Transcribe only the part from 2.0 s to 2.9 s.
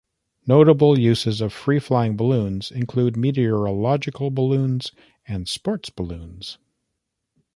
balloons